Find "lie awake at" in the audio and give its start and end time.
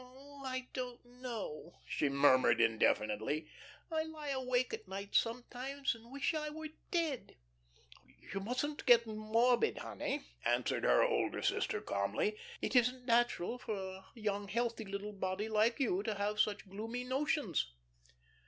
4.01-4.87